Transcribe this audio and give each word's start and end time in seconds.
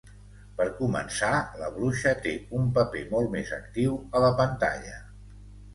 Per 0.61 0.65
començar, 0.77 1.29
la 1.61 1.69
bruixa 1.75 2.15
té 2.25 2.33
un 2.61 2.73
paper 2.79 3.07
molt 3.13 3.33
més 3.39 3.53
actiu 3.61 3.97
a 4.21 4.25
la 4.29 4.37
pantalla. 4.43 5.01